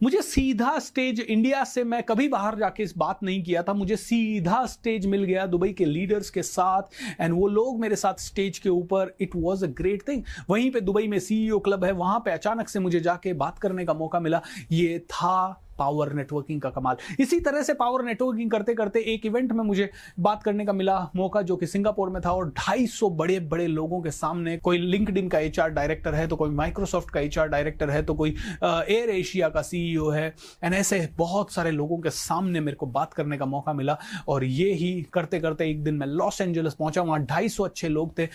मुझे 0.01 0.21
सीधा 0.23 0.79
स्टेज 0.79 1.21
इंडिया 1.21 1.63
से 1.65 1.83
मैं 1.85 2.03
कभी 2.03 2.27
बाहर 2.29 2.57
जाके 2.59 2.83
इस 2.83 2.93
बात 2.99 3.23
नहीं 3.23 3.43
किया 3.43 3.63
था। 3.63 3.73
मुझे 3.73 3.97
सीधा 3.97 4.65
स्टेज 4.67 5.07
मिल 5.07 5.23
गया 5.25 5.47
दुबई 5.47 5.73
के 5.73 5.85
लीडर्स 5.85 6.31
के 6.31 6.43
साथ 6.43 7.21
एंड 7.21 7.35
वो 7.35 7.47
लोग 7.49 7.81
मेरे 7.81 7.97
साथ 7.97 8.21
स्टेज 8.21 8.59
के 8.59 8.69
ऊपर 8.69 9.15
it 9.21 9.37
was 9.37 9.65
a 9.65 9.69
great 9.69 10.07
thing 10.09 10.23
वहीं 10.51 10.71
पे 10.71 10.81
दुबई 10.81 11.07
में 11.09 11.19
सीईओ 11.19 11.59
क्लब 11.59 11.85
है, 11.85 11.93
वहाँ 11.93 12.19
पे 12.25 12.31
अचानक 12.31 12.69
से 12.69 12.81
मुझे 12.81 13.01
जाके 13.01 13.33
बात 13.35 13.59
करने 13.59 13.85
का 13.85 13.95
मौका 13.95 14.21
मिला। 14.21 14.43
ये 14.73 14.99
था 15.01 15.63
पावर 15.79 16.13
नेटवर्किंग 16.13 16.61
का 16.61 16.71
कमाल। 16.71 16.97
इसी 17.21 17.41
तरह 17.41 17.63
से 17.63 17.75
पावर 17.75 18.05
नेटवर्किंग 18.05 18.51
करते 18.51 18.75
करते 18.75 19.01
एक 19.07 19.27
इवेंट 19.27 19.53
में 19.53 19.65
मुझे 19.65 19.91
बात 20.21 20.43
करने 20.43 20.65
का 20.67 20.73
मिला 20.73 20.99
मौका 21.17 21.43
जो 21.43 21.57
कि 21.57 21.67
सिंगापुर 21.67 22.11
में 22.11 22.21
था 22.23 22.33
और 22.33 22.51
250 22.61 23.09
बड़े 23.13 23.39
बड़े 23.43 23.67
लोगों 23.67 24.01
के 24.03 24.11
सामने, 24.13 24.57
कोई 24.59 24.79
लिंकड 24.79 25.29
का 25.31 25.39
एचआर 25.39 25.71
डायरेक्टर 25.71 26.15
है 26.15 26.27
तो 26.29 26.37
कोई 26.37 26.51
माइक्रोसॉफ्ट 26.53 27.11
का 27.11 27.21
एचआर 27.21 27.49
डायरेक्टर 27.49 27.91
है 27.91 28.03
तो 28.03 28.15
कोई 28.15 28.35
एयर 28.63 29.11
एशिया 29.11 29.49
का 29.49 29.63
सीईओ 29.63 30.09
है। 30.11 30.35
एंड 30.65 30.75
ऐसे 30.75 31.09
बहुत 31.17 31.53
सारे 31.53 31.71
लोगों 31.73 31.99
के 31.99 32.11
सामने 32.13 32.61
मेरे 32.61 32.77
को 32.77 32.87
बात 32.89 33.15
करने 33.15 33.39
का 33.39 33.47
मौका 33.47 33.73
मिला 33.73 33.99
और 34.29 34.45
ये 34.45 34.73
ही 34.75 34.95
करते 35.13 35.41
करते 35.41 35.71
एक 35.71 35.83
दिन 35.85 35.95
मैं 35.95 36.07
लॉस 36.07 36.41
एंजल्स 36.41 36.75
पहुँचा, 36.75 37.03
वहाँ 37.03 37.25
ढाई 37.25 37.49
अच्छे 37.65 37.89
लोग 37.89 38.19
थे। 38.19 38.29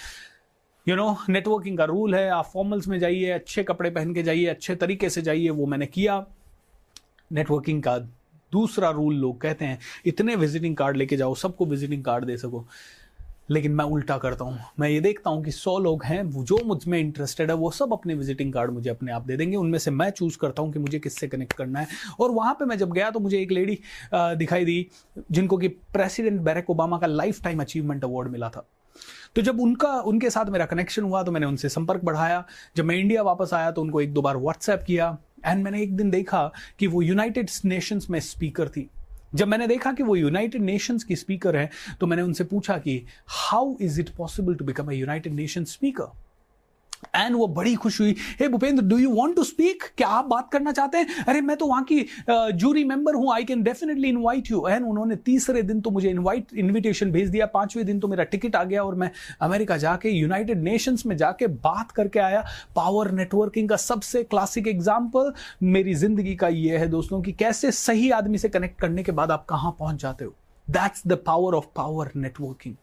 यू 0.88 0.96
नो 0.96 1.16
नेटवर्किंग 1.30 1.78
का 1.78 1.86
रूल 1.86 2.16
है, 2.16 2.30
आप 2.30 2.46
फॉर्मल्स 2.46 2.88
में 2.88 2.98
जाइए, 3.00 3.30
अच्छे 3.30 3.64
कपड़े 3.64 3.90
पहन 3.90 4.14
के 4.14 4.24
जाइए, 4.24 4.46
अच्छे 4.46 4.76
तरीके 4.76 5.10
से 5.10 5.22
जाइए, 5.22 5.50
वो 5.50 5.66
मैंने 5.66 5.86
किया। 5.86 6.16
नेटवर्किंग 7.32 7.84
का 7.84 7.98
दूसरा 8.52 8.90
रूल 8.90 9.16
लोग 9.16 9.40
कहते 9.42 9.66
हैं, 9.66 9.80
इतने 10.06 10.36
विजिटिंग 10.36 10.76
कार्ड 10.76 10.98
लेके 10.98 11.18
जाओ, 11.18 11.36
सबको 11.36 11.66
विजिटिंग 11.66 12.04
कार्ड 12.04 12.26
दे 12.26 12.38
सको। 12.38 12.66
लेकिन 13.50 13.72
मैं 13.72 13.86
उल्टा 13.86 14.18
करता 14.18 14.46
हूँ। 14.46 14.60
मैं 14.80 14.90
ये 14.90 15.00
देखता 15.02 15.30
हूँ 15.30 15.44
कि 15.44 15.52
सौ 15.52 15.78
लोग 15.80 16.04
हैं 16.06 16.44
जो 16.44 16.60
मुझमें 16.66 16.98
इंटरेस्टेड 17.00 17.50
है, 17.50 17.56
वो 17.56 17.72
सब 17.72 17.94
अपने 17.94 18.14
विजिटिंग 18.16 18.54
कार्ड 18.54 18.72
मुझे 18.72 18.90
अपने 18.90 19.12
आप 19.12 19.26
दे 19.28 19.38
देंगे। 19.38 19.58
उनमें 19.58 19.78
से 19.80 19.92
मैं 19.92 20.10
चूज़ 20.10 20.38
करता 20.38 20.62
हूँ 20.62 20.72
कि 20.74 20.80
मुझे 20.80 21.00
किससे 21.00 21.28
कनेक्ट 21.28 21.54
करना 21.54 21.80
है। 21.80 21.88
और 22.20 22.32
वहाँ 22.32 22.54
पे 22.54 22.66
मैं 22.66 22.78
जब 22.78 22.92
गया 22.92 23.10
तो 23.12 23.20
मुझे 23.20 23.42
एक 23.42 23.52
लेडी 23.52 23.78
दिखाई 24.14 24.66
दी, 24.66 24.88
जिनको 25.32 25.58
कि 25.58 25.68
प्रेसिडेंट 25.68 26.40
बैरक 26.42 26.70
ओबामा 26.70 26.98
का 26.98 27.08
लाइफ 27.08 27.42
टाइम 27.44 27.62
अचीवमेंट 27.62 28.04
अवार्ड 28.04 28.32
मिला 28.32 28.50
था। 28.50 28.66
तो 29.36 29.42
जब 29.42 29.60
उनका, 29.62 29.90
उनके 29.92 30.30
साथ 30.30 30.46
मेरा 30.46 30.66
कनेक्शन 30.66 31.04
हुआ 31.04 31.24
तो 31.24 31.32
मैंने 31.32 31.46
उनसे 31.46 31.70
संपर्क 31.70 32.04
बढ़ाया। 32.04 32.44
जब 32.78 32.86
मैं 32.86 32.96
इंडिया 32.96 33.22
वापस 33.24 33.54
आया 33.54 33.72
तो 33.72 33.82
उनको 33.82 34.02
एक 34.02 34.14
दो 34.14 34.22
बार 34.22 34.38
व्हाट्सएप 34.38 34.84
किया। 34.88 35.18
एंड 35.46 35.64
मैंने 35.64 35.82
एक 35.82 35.96
दिन 35.98 36.10
देखा 36.10 36.52
कि 36.80 36.88
वो 36.88 37.02
यूनाइटेड 37.02 37.50
नेशंस 37.66 38.10
में 38.10 38.20
स्पीकर 38.20 38.70
थी। 38.70 38.90
जब 39.36 39.48
मैंने 39.48 39.68
देखा 39.68 39.92
कि 39.92 40.04
वो 40.04 40.16
यूनाइटेड 40.16 40.62
नेशंस 40.62 41.04
की 41.04 41.16
स्पीकर 41.16 41.56
है 41.56 41.70
तो 42.00 42.08
मैंने 42.08 42.24
उनसे 42.24 42.44
पूछा 42.44 42.78
कि 42.78 43.02
how 43.28 43.76
is 43.82 44.00
it 44.02 44.10
possible 44.10 44.56
to 44.56 44.66
become 44.66 44.88
a 44.88 44.94
United 44.94 45.34
Nation 45.34 45.64
speaker 45.66 46.12
and 47.16 47.36
वो 47.36 47.48
बड़ी 47.50 47.74
खुश 47.76 48.00
हुई। 48.02 48.16
Hey 48.40 48.48
Bhupendra 48.48 48.84
do 48.86 48.98
you 48.98 49.14
want 49.16 49.36
to 49.36 49.44
speak 49.44 49.84
क्या 49.98 50.08
आप 50.10 50.26
बात 50.26 50.50
करना 50.52 50.72
चाहते 50.72 50.98
हैं? 50.98 51.24
अरे, 51.24 51.42
मैं 51.42 51.58
तो 51.58 51.68
वहाँ 51.68 51.84
की 51.84 52.06
जूरी 52.30 52.84
मेंबर 52.84 53.16
हूँ। 53.16 53.34
I 53.34 53.44
can 53.44 53.64
definitely 53.64 54.10
invite 54.10 54.52
you 54.52 54.66
and 54.68 54.86
उन्होंने 54.86 55.16
तीसरे 55.16 55.62
दिन 55.64 55.82
तो 55.82 55.92
मुझे 55.92 56.10
इनवाइट 56.10 56.54
इनविटेशन 56.56 57.12
भेज 57.12 57.30
दिया। 57.30 57.46
पाँचवें 57.48 57.86
दिन 57.86 58.00
तो 58.00 58.08
मेरा 58.08 58.24
टिकट 58.26 58.56
आ 58.56 58.64
गया 58.64 58.84
और 58.84 58.96
मैं 58.96 59.12
अमेरिका 59.42 59.78
जाके 59.78 60.10
यूनाइटेड 60.10 60.62
नेशंस 60.64 61.06
में 61.06 61.16
जाके 61.18 61.48
बात 61.48 61.92
करके 61.92 62.20
आया। 62.20 62.44
पावर 62.76 63.12
नेटवर्किंग 63.14 63.70
का 63.70 63.76
सबसे 63.78 64.24
क्लासिक 64.24 64.68
एग्ज़ाम्पल 64.68 65.34
मेरी 65.64 65.94
ज़िंदगी 65.96 66.36
का 66.36 66.48
ये 66.48 66.78
है 66.78 66.88
दोस्तों 66.90 67.22
कि 67.22 67.32
कैसे 67.34 67.72
सही 67.72 68.10
आदमी 68.12 68.38
से 68.38 68.50
कनेक्ट 68.50 68.80
करने 68.82 69.04
के 69.04 69.12
बाद 69.12 69.32
आप 69.32 69.46
कहाँ 69.46 69.76
पहुँच 69.80 70.02
जाते 70.02 70.26
हो। 70.26 70.36
That's 70.68 71.04
the 71.08 71.14
power 71.26 71.54
of 71.54 71.66
power 71.76 72.12
networking 72.16 72.76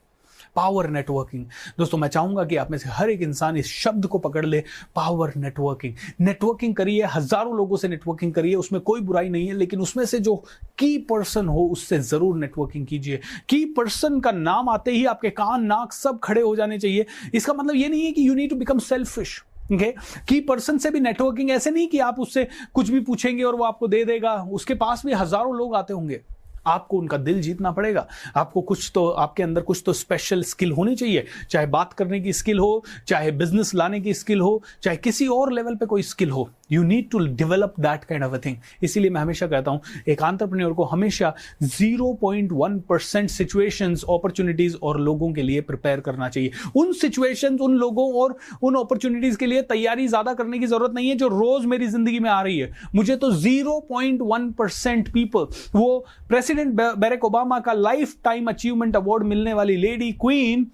power 0.57 0.89
networking 0.91 1.45
दोस्तों, 1.79 1.99
मैं 1.99 2.09
चाहूँगा 2.09 2.45
कि 2.45 2.57
आप 2.57 2.71
में 2.71 2.79
से 2.79 2.89
हर 2.89 3.11
एक 3.11 3.23
इंसान 3.23 3.57
इस 3.57 3.73
शब्द 3.73 4.07
को 4.07 4.19
पकड़ 4.19 4.45
ले 4.47 4.63
पावर 4.97 5.33
नेटवर्किंग 5.37 5.95
नेटवर्किंग 6.21 6.75
करिए, 6.75 7.05
हज़ारों 7.07 7.57
लोगों 7.57 7.77
से 7.77 7.89
नेटवर्किंग 7.89 8.33
करिए, 8.35 8.55
उसमें 8.55 8.81
कोई 8.83 9.01
बुराई 9.01 9.29
नहीं 9.29 9.49
है, 9.49 9.55
लेकिन 9.55 9.81
उसमें 9.81 10.05
से 10.05 10.19
जो 10.21 10.37
की 10.79 10.97
पर्सन 11.11 11.49
हो, 11.49 11.67
उससे 11.69 11.99
ज़रूर 12.01 12.37
नेटवर्किंग 12.37 12.87
कीजिए. 12.87 13.21
की 13.49 13.65
पर्सन 13.77 14.21
का 14.21 14.33
नाम 14.33 14.69
आते 14.69 14.91
ही 14.91 15.05
आपके 15.07 15.31
कान, 15.33 15.65
नाक 15.65 15.93
सब 15.93 16.19
खड़े 16.19 16.41
हो 16.41 16.55
जाने 16.57 16.79
चाहिए. 16.79 17.07
इसका 17.35 17.53
मतलब 17.53 17.77
ये 17.77 17.89
नहीं 17.89 18.05
है 18.05 18.13
कि 18.13 18.29
you 18.29 18.35
need 18.35 18.51
to 18.51 18.57
become 18.57 18.79
selfish 18.81 19.43
okay 19.73 19.91
की 20.29 20.41
पर्सन 20.41 20.79
से 20.79 20.91
भी 20.91 21.01
नेटवर्किंग 21.01 21.51
ऐसे 21.51 21.71
नहीं 21.71 21.87
कि 21.89 21.99
आप 22.01 22.21
उससे 22.21 22.47
कुछ 22.75 22.91
भी 22.91 23.01
पूछेंगे 23.01 23.43
और 23.43 23.55
वो 23.55 23.65
आपको 23.65 23.89
दे 23.89 24.05
देगा. 24.05 24.35
उसके 24.53 24.75
पास 24.75 25.03
भी 25.07 25.13
हज़ारों 25.13 25.57
लोग 25.57 25.75
आते 25.77 25.93
होंगे. 25.93 26.21
आपको 26.69 26.99
उनका 26.99 27.17
दिल 27.19 27.41
जीतना 27.43 27.71
पड़ेगा। 27.73 28.07
आपको 28.37 28.61
कुछ 28.63 28.91
तो 28.95 29.07
आपके 29.09 29.43
अंदर 29.43 29.63
कुछ 29.63 29.83
तो 29.87 29.93
स्पेशल 29.95 30.43
स्किल 30.45 30.73
होनी 30.73 30.95
चाहिए। 30.97 31.25
चाहे 31.51 31.67
बात 31.69 31.93
करने 31.93 32.21
की 32.21 32.33
स्किल 32.33 32.59
हो, 32.59 32.85
चाहे 33.09 33.31
बिज़नेस 33.33 33.75
लाने 33.75 34.01
की 34.01 34.15
स्किल 34.15 34.41
हो, 34.41 34.63
चाहे 34.83 34.97
किसी 34.99 35.27
और 35.29 35.53
लेवल 35.53 35.75
पे 35.75 35.87
कोई 35.87 36.03
स्किल 36.05 36.31
हो 36.31 36.49
you 36.71 36.83
need 36.83 37.09
to 37.11 37.19
develop 37.19 37.75
that 37.81 38.05
kind 38.05 38.25
of 38.25 38.33
a 38.35 38.39
thing 38.39 38.57
इसीलिए 38.83 39.11
मैं 39.11 39.21
हमेशा 39.21 39.47
कहता 39.47 39.71
हूँ, 39.71 39.81
एक 40.09 40.23
आंट्रप्रन्योर 40.23 40.73
को 40.73 40.85
हमेशा 40.87 41.33
0.1 41.65 42.79
परसेंट 42.89 43.31
सिचुएशन 43.31 43.95
अपॉर्चुनिटीज़ 44.09 44.77
और 44.77 45.01
लोगों 45.01 45.33
के 45.33 45.43
लिए 45.43 45.61
प्रिपेयर 45.61 46.01
करना 46.01 46.29
चाहिए। 46.29 46.51
उन 46.77 46.93
सिचुएशन 46.95 47.57
उन 47.59 47.75
लोगों 47.77 48.13
और 48.15 48.37
उन 48.63 48.75
अपॉर्चुनिटीज़ 48.77 49.37
के 49.39 49.47
लिए 49.47 49.63
तैयारी 49.65 50.07
ज़्यादा 50.09 50.35
करने 50.35 50.59
की 50.59 50.67
ज़रूरत 50.67 50.93
नहीं 50.95 51.09
है 51.09 51.15
जो 51.17 51.29
रोज 51.29 51.65
मेरी 51.67 51.87
ज़िंदगी 51.87 52.19
में 52.21 52.29
आ 52.31 52.41
रही 52.43 52.59
है। 52.59 52.71
मुझे 52.95 53.17
तो 53.17 53.31
0.1 53.35 54.53
परसेंट 54.59 55.09
पीपल 55.13 55.47
वो 55.75 55.99
प्रेसिडेंट 56.29 56.58
बैरक 56.65 57.25
ओबामा 57.25 57.61
का 57.61 57.73
लाइफ 57.73 58.17
टाइम 58.25 58.49
अचीवमेंट 58.49 58.97
अवार्ड 58.97 59.23
मिलने 59.23 59.53
वाली 59.53 59.77
लेडी 59.77 60.13
क्वीन 60.13 60.67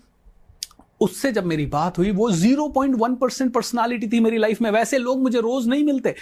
उससे 1.00 1.32
जब 1.32 1.44
मेरी 1.44 1.66
बात 1.66 1.98
हुई, 1.98 2.10
वो 2.10 2.30
0.1 2.30 3.16
परसेंट 3.16 3.52
पर्सनैलिटी 3.52 4.08
थी 4.08 4.20
मेरी 4.20 4.38
लाइफ 4.38 4.60
में। 4.62 4.70
वैसे 4.70 4.98
लोग 4.98 5.22
मुझे 5.22 5.40
रोज 5.40 5.68
नहीं 5.68 5.84
मिलते। 5.84 6.14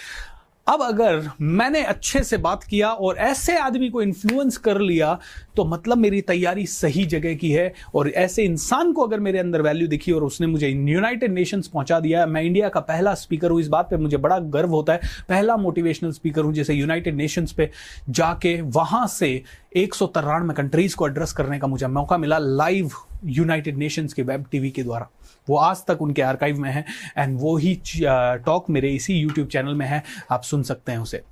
अब 0.67 0.81
अगर 0.81 1.29
मैंने 1.41 1.81
अच्छे 1.83 2.23
से 2.23 2.37
बात 2.37 2.63
किया 2.63 2.89
और 2.89 3.17
ऐसे 3.17 3.57
आदमी 3.57 3.89
को 3.89 4.01
इन्फ्लुएंस 4.01 4.57
कर 4.57 4.79
लिया 4.79 5.17
तो 5.55 5.65
मतलब 5.65 5.97
मेरी 5.97 6.21
तैयारी 6.21 6.65
सही 6.65 7.05
जगह 7.05 7.33
की 7.33 7.51
है 7.51 7.73
और 7.95 8.09
ऐसे 8.09 8.43
इंसान 8.43 8.93
को 8.93 9.05
अगर 9.07 9.19
मेरे 9.19 9.39
अंदर 9.39 9.61
वैल्यू 9.61 9.87
दिखी 9.87 10.11
और 10.11 10.23
उसने 10.23 10.47
मुझे 10.47 10.69
यूनाइटेड 10.69 11.33
नेशंस 11.33 11.67
पहुँचा 11.67 11.99
दिया 11.99 12.25
मैं 12.25 12.43
इंडिया 12.43 12.69
का 12.69 12.79
पहला 12.79 13.13
स्पीकर 13.15 13.51
हूँ, 13.51 13.59
इस 13.61 13.67
बात 13.67 13.89
पे 13.89 13.97
मुझे 13.97 14.17
बड़ा 14.17 14.39
गर्व 14.39 14.69
होता 14.69 14.93
है। 14.93 14.99
पहला 15.29 15.57
मोटिवेशनल 15.57 16.11
स्पीकर 16.11 16.41
हूँ, 16.41 16.53
जैसे 16.53 16.73
यूनाइटेड 16.73 17.15
नेशंस 17.15 17.51
पे 17.51 17.69
जाके 18.09 18.59
वहाँ 18.61 19.07
से 19.07 19.41
एक 19.75 19.95
सौ 19.95 20.07
तिरानवे 20.07 20.53
कंट्रीज़ 20.53 20.95
को 20.95 21.07
एड्रेस 21.07 21.33
करने 21.33 21.59
का 21.59 21.67
मुझे 21.67 21.87
मौका 21.87 22.17
मिला 22.17 22.37
लाइव 22.37 22.91
यूनाइटेड 23.25 23.77
नेशंस 23.77 24.13
के 24.13 24.21
वेब 24.21 24.45
टीवी 24.51 24.71
के 24.71 24.83
द्वारा। 24.83 25.09
वो 25.47 25.57
आज 25.57 25.85
तक 25.87 26.01
उनके 26.01 26.21
आर्काइव 26.21 26.59
में 26.59 26.69
है 26.71 26.85
एंड 27.17 27.37
वो 27.39 27.55
ही 27.57 27.75
टॉक 27.97 28.69
मेरे 28.69 28.89
इसी 28.89 29.13
यूट्यूब 29.13 29.47
चैनल 29.47 29.73
में 29.73 29.85
है, 29.85 30.03
आप 30.31 30.43
सुन 30.43 30.63
सकते 30.63 30.91
हैं 30.91 30.99
उसे। 30.99 31.23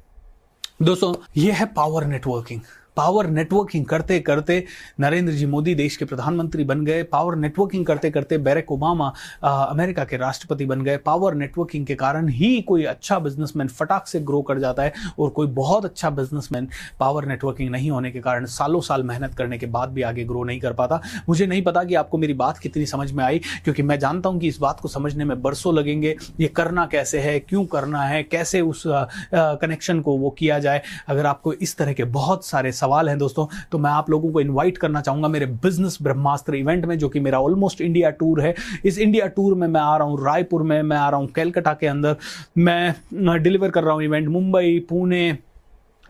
दोस्तों, 0.82 1.14
ये 1.38 1.52
है 1.52 1.66
पावर 1.68 2.06
नेटवर्किंग 2.06 2.62
पावर 2.98 3.28
नेटवर्किंग 3.28 3.86
करते 3.86 4.20
करते 4.20 4.64
नरेंद्र 5.00 5.34
जी 5.34 5.46
मोदी 5.46 5.74
देश 5.76 5.96
के 5.98 6.06
प्रधानमंत्री 6.06 6.64
बन 6.64 6.84
गए। 6.86 7.04
पावर 7.04 7.36
नेटवर्किंग 7.36 7.86
करते 7.86 8.10
करते 8.12 8.38
बैरक 8.40 8.72
ओबामा 8.72 9.12
अमेरिका 9.44 10.04
के 10.04 10.18
राष्ट्रपति 10.18 10.66
बन 10.66 10.82
गए। 10.82 10.98
पावर 10.98 11.34
नेटवर्किंग 11.34 11.86
के 11.86 11.96
कारण 11.96 12.28
ही 12.30 12.62
कोई 12.62 12.84
अच्छा 12.86 13.20
बिजनेसमैन 13.20 13.68
फटाक 13.70 14.08
से 14.08 14.20
ग्रो 14.22 14.42
कर 14.42 14.60
जाता 14.60 14.84
है 14.84 14.94
और 15.20 15.30
कोई 15.30 15.48
बहुत 15.50 15.86
अच्छा 15.86 16.10
बिजनेसमैन 16.12 16.68
पावर 17.00 17.26
नेटवर्किंग 17.26 17.70
नहीं 17.72 17.92
होने 17.92 18.12
के 18.12 18.20
कारण 18.20 18.46
सालों 18.48 18.82
साल 18.82 19.04
मेहनत 19.04 19.34
करने 19.36 19.58
के 19.58 19.66
बाद 19.68 19.90
भी 19.90 20.02
आगे 20.02 20.24
ग्रो 20.24 20.44
नहीं 20.44 20.60
कर 20.60 20.74
पाता। 20.74 21.02
मुझे 21.30 21.46
नहीं 21.46 21.62
पता 21.64 21.84
कि 21.84 21.96
आपको 21.96 22.18
मेरी 22.18 22.34
बात 22.34 22.58
कितनी 22.58 22.86
समझ 22.86 23.12
में 23.12 23.24
आई, 23.24 23.40
क्योंकि 23.64 23.84
मैं 23.84 24.00
जानता 24.00 24.30
हूँ 24.30 24.40
कि 24.40 24.48
इस 24.48 24.60
बात 24.60 24.80
को 24.80 24.88
समझने 24.88 25.26
में 25.26 25.42
बरसों 25.42 25.74
लगेंगे। 25.76 26.16
ये 26.40 26.48
करना 26.48 26.86
कैसे 26.86 27.20
है, 27.20 27.40
क्यों 27.40 27.66
करना 27.66 28.02
है, 28.04 28.22
कैसे 28.24 28.62
उस 28.62 28.84
कनेक्शन 28.86 30.02
को 30.02 30.18
वो 30.18 30.30
किया 30.30 30.60
जाए। 30.60 30.82
अगर 31.08 31.26
आपको 31.26 31.54
इस 31.54 31.78
तरह 31.78 31.94
के 31.94 32.04
बहुत 32.04 32.46
सारे 32.46 32.72
सवाल 32.82 33.10
हैं 33.10 33.18
दोस्तों 33.18 33.48
तो 33.72 33.78
मैं 33.78 33.92
आप 33.92 34.10
लोगों 34.10 34.32
को 34.32 34.42
इन्वाइट 34.42 34.78
करना 34.78 35.02
चाहूँगा 35.02 35.28
मेरे 35.28 35.46
बिज़नेस 35.46 35.98
ब्रह्मास्त्र 36.02 36.56
इवेंट 36.56 36.86
में, 36.86 36.98
जो 36.98 37.10
कि 37.10 37.20
मेरा 37.20 37.40
ऑलमोस्ट 37.42 37.82
इंडिया 37.82 38.10
टूर 38.12 38.42
है। 38.42 38.54
इस 38.86 38.98
इंडिया 39.00 39.28
टूर 39.30 39.56
में 39.56 39.68
मैं 39.68 39.82
आ 39.82 39.96
रहा 39.98 40.08
हूँ, 40.08 40.24
रायपुर 40.26 40.64
में 40.64 40.82
मैं 40.82 40.98
आ 40.98 41.10
रहा 41.10 41.20
हूँ 41.20 41.28
कैलकटा 41.32 41.74
के 41.74 41.88
अंदर। 41.88 42.16
मैं 42.60 43.42
डिलीवर 43.44 43.70
कर 43.70 43.84
रहा 43.84 43.94
हूँ 43.94 44.04
इवेंट 44.04 44.28
मुंबई, 44.30 44.80
पुणे 44.90 45.38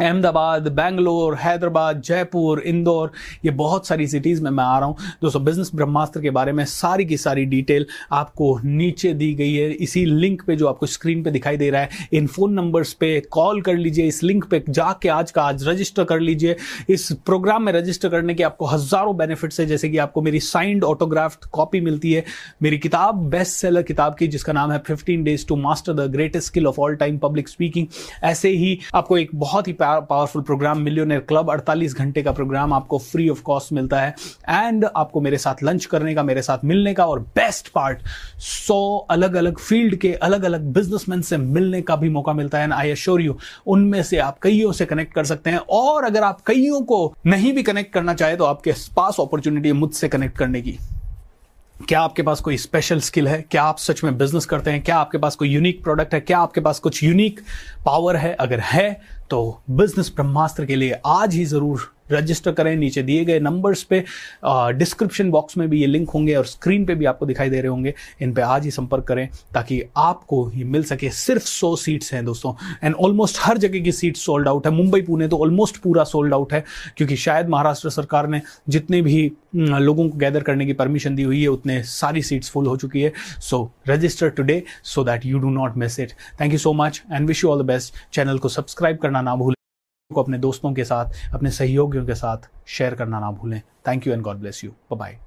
अहमदाबाद, 0.02 0.68
बेंगलोर, 0.68 1.36
हैदराबाद, 1.36 2.02
जयपुर, 2.02 2.60
इंदौर, 2.62 3.12
ये 3.46 3.52
बहुत 3.54 3.88
सारी 3.88 4.08
सिटीज़ 4.08 4.42
में 4.44 4.50
मैं 4.52 4.64
आ 4.64 4.78
रहा 4.80 4.88
हूँ। 4.88 4.96
दोस्तों 5.22 5.44
बिज़नेस 5.44 5.72
ब्रह्मास्त्र 5.76 6.22
के 6.22 6.30
बारे 6.30 6.52
में 6.52 6.64
सारी 6.66 7.06
की 7.06 7.18
सारी 7.18 7.46
डिटेल 7.46 7.86
आपको 8.12 8.58
नीचे 8.64 9.14
दी 9.14 9.34
गई 9.34 9.54
है। 9.54 9.70
इसी 9.74 10.06
लिंक 10.06 10.42
पे 10.48 10.56
जो 10.56 10.68
आपको 10.68 10.86
स्क्रीन 10.86 11.24
पे 11.24 11.32
दिखाई 11.32 11.58
दे 11.58 11.70
रहा 11.70 11.82
है, 11.82 12.08
इन 12.14 12.28
फ़ोन 12.28 12.54
नंबर्स 12.54 12.94
पे 12.94 13.20
कॉल 13.32 13.62
कर 13.62 13.76
लीजिए। 13.76 14.06
इस 14.08 14.24
लिंक 14.24 14.46
पे 14.46 14.64
जाके 14.70 15.10
आज 15.10 15.32
का 15.32 15.44
आज 15.44 15.68
रजिस्टर 15.68 16.04
कर 16.04 16.20
लीजिए। 16.20 16.56
इस 16.90 17.12
प्रोग्राम 17.26 17.64
में 17.64 17.72
रजिस्टर 17.74 18.10
करने 18.10 18.34
के 18.34 18.44
आपको 18.44 18.66
हज़ारों 18.66 19.16
बेनिफिट्स 19.18 19.60
है। 19.60 19.66
जैसे 19.66 19.90
कि 19.90 19.98
आपको 19.98 20.22
मेरी 20.22 20.40
साइंड 20.42 20.84
ऑटोग्राफ्ट 20.84 21.46
कॉपी 21.52 21.82
मिलती 21.82 22.14
है। 22.14 22.24
मेरी 22.64 22.78
किताब 22.78 23.30
बेस्ट 23.30 23.52
सेलर 23.52 23.82
किताब 23.84 24.16
की, 24.16 24.28
जिसका 24.28 24.54
नाम 24.54 24.72
है 24.72 24.78
fifteen 24.88 25.24
days 25.24 25.46
to 25.48 25.56
master 25.58 25.94
the 25.94 26.10
greatest 26.12 26.48
skill 26.48 26.68
of 26.68 26.80
all 26.82 26.96
time 26.96 27.18
public 27.18 27.50
speaking 27.50 27.88
ऐसे 28.24 28.50
ही 28.50 28.78
आपको 28.96 29.18
एक 29.18 29.30
बहुत 29.36 29.68
ही 29.68 29.74
पावरफुल 30.00 30.42
प्रोग्राम 30.42 30.80
मिलियनर 30.82 31.20
क्लब 31.20 31.50
48 31.50 31.94
घंटे 31.94 32.22
का 32.24 32.32
प्रोग्राम 32.32 32.74
आपको 32.74 32.98
फ्री 33.00 33.28
ऑफ़ 33.30 33.42
कॉस्ट 33.42 33.74
मिलता 33.74 34.00
है। 34.00 34.16
एंड 34.50 34.86
आपको 34.86 35.22
मेरे 35.22 35.38
साथ 35.38 35.64
लंच 35.64 35.86
करने 35.86 36.14
का, 36.16 36.24
मेरे 36.24 36.42
साथ 36.42 36.66
मिलने 36.66 36.94
का 36.94 37.06
और 37.06 37.20
बेस्ट 37.20 37.70
पार्ट 37.70 38.02
100 38.40 39.08
अलग 39.12 39.36
अलग 39.36 39.58
फ़ील्ड 39.60 39.96
के 39.96 40.14
अलग 40.14 40.44
अलग 40.44 40.66
बिजनेसमैन 40.74 41.22
से 41.22 41.38
मिलने 41.38 41.82
का 41.82 41.96
भी 41.96 42.10
मौका 42.10 42.34
मिलता 42.34 42.58
है। 42.58 42.64
एंड 42.64 42.74
आई 42.74 42.90
एश्योर 42.90 43.22
यू 43.22 43.38
उनमें 43.68 44.02
से 44.04 44.18
आप 44.18 44.40
कईयों 44.40 44.72
से 44.72 44.86
कनेक्ट 44.86 45.14
कर 45.14 45.26
सकते 45.26 45.50
हैं। 45.50 45.60
और 45.70 46.04
अगर 46.04 46.24
आप 46.24 46.42
कईयों 46.42 46.82
को 46.82 47.14
नहीं 47.26 47.54
भी 47.54 47.64
कनेक्ट 47.64 47.94
करना 47.94 48.14
चाहे 48.14 48.36
तो 48.36 48.46
आपके 48.46 48.74
पास 48.96 49.18
अपॉर्चुनिटी 49.20 49.70
है 49.70 49.76
मुझसे 49.76 50.10
कनेक्ट 50.10 50.38
करने 50.38 50.62
की। 50.62 50.78
क्या 51.88 52.02
आपके 52.02 52.22
पास 52.22 52.42
कोई 52.42 52.58
स्पेशल 52.58 53.00
स्किल 53.00 53.28
है? 53.28 53.42
क्या 53.42 53.64
आप 53.64 53.78
सच 53.78 54.04
में 54.04 54.18
बिज़नेस 54.18 54.46
करते 54.46 54.72
हैं? 54.72 54.84
क्या 54.84 54.98
आपके 54.98 55.18
पास 55.18 55.36
कोई 55.36 55.50
यूनिक 55.50 55.84
प्रोडक्ट 55.84 56.14
है? 56.14 56.20
क्या 56.20 56.40
आपके 56.40 56.62
पास 56.62 56.80
कुछ 56.80 57.04
यूनिक 57.04 57.40
पावर 57.86 58.16
है? 58.16 58.34
अगर 58.34 58.60
है 58.60 59.02
तो 59.30 59.64
बिज़नेस 59.70 60.12
ब्रह्मास्त्र 60.16 60.66
के 60.66 60.76
लिए 60.76 61.00
आज 61.06 61.36
ही 61.36 61.46
ज़रूर 61.46 61.94
रजिस्टर 62.12 62.52
करें, 62.52 62.76
नीचे 62.78 63.04
दिए 63.04 63.26
गए 63.26 63.40
नंबर्स 63.40 63.84
पे 63.84 64.04
डिस्क्रिप्शन 64.74 65.32
बॉक्स 65.32 65.58
में 65.58 65.68
भी 65.70 65.82
ये 65.82 65.88
लिंक 65.88 66.10
होंगे 66.10 66.36
और 66.36 66.46
स्क्रीन 66.46 66.86
पे 66.86 66.96
भी 66.96 67.06
आपको 67.06 67.26
दिखाई 67.26 67.50
दे 67.50 67.62
रहे 67.62 67.68
होंगे। 67.68 67.94
इन 68.22 68.34
पे 68.34 68.42
आज 68.44 68.66
ही 68.66 68.72
संपर्क 68.72 69.06
करें 69.08 69.28
ताकि 69.54 69.82
आपको 69.98 70.50
ये 70.56 70.64
मिल 70.66 70.84
सके। 70.84 71.10
सिर्फ़ 71.12 71.44
सौ 71.44 71.76
सीट्स 71.78 72.14
हैं 72.14 72.24
दोस्तों 72.26 72.54
एंड 72.84 72.96
ऑलमोस्ट 72.96 73.38
हर 73.42 73.58
जगह 73.58 73.80
की 73.80 73.92
सीट 73.92 74.18
सोल्ड 74.18 74.48
आउट 74.48 74.68
है। 74.68 74.74
मुंबई, 74.74 75.02
पुणे 75.02 75.28
तो 75.28 75.38
ऑलमोस्ट 75.38 75.78
पूरा 75.84 76.04
सोल्ड 76.06 76.34
आउट 76.34 76.54
है 76.54 76.64
क्योंकि 76.98 77.16
शायद 77.18 77.50
महाराष्ट्र 77.50 77.90
सरकार 77.92 78.28
ने 78.28 78.42
जितने 78.70 79.02
भी 79.02 79.32
लोगों 79.56 80.08
को 80.10 80.18
गैदर 80.18 80.44
करने 80.44 80.66
की 80.66 80.74
परमिशन 80.74 81.16
दी 81.16 81.24
हुई 81.24 81.42
है, 81.42 81.48
उतने 81.50 81.82
सारी 81.86 82.22
सीट्स 82.22 82.50
फुल 82.52 82.68
हो 82.68 82.76
चुकी 82.78 83.02
है। 83.02 83.14
So 83.42 83.72
register 83.90 84.30
today 84.32 84.62
so 84.86 85.04
that 85.04 85.26
you 85.26 85.40
do 85.40 85.50
not 85.52 85.78
miss 85.78 86.00
it 86.00 86.12
thank 86.42 86.52
you 86.54 86.60
so 86.60 86.74
much 86.74 87.02
and 87.12 87.28
wish 87.28 87.44
you 87.44 87.50
all 87.52 87.64
the 87.64 87.66
best 87.68 87.94
channel 88.14 88.38
को 88.38 88.50
सब्सक्राइब 88.50 88.98
करना 88.98 89.22
ना 89.22 89.36
भूलें। 89.36 89.61
को 90.12 90.24
अपने 90.24 90.38
दोस्तों 90.38 90.74
के 90.74 90.84
साथ, 90.84 91.34
अपने 91.34 91.52
सहयोगियों 91.52 92.06
के 92.06 92.16
साथ 92.16 92.50
शेयर 92.68 92.96
करना 92.96 93.20
ना 93.20 93.32
भूलें। 93.32 93.62
Thank 93.88 94.08
you 94.08 94.14
and 94.14 94.22
God 94.22 94.38
bless 94.38 94.64
you 94.64 94.72
bye 94.96 95.18